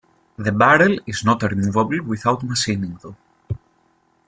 The 0.35 0.51
barrel 0.51 0.97
is 1.05 1.23
not 1.23 1.43
removable 1.43 2.01
without 2.01 2.41
machining, 2.41 2.97
though. 3.03 3.15